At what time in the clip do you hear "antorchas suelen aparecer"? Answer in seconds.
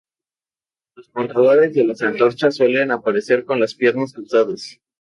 2.01-3.45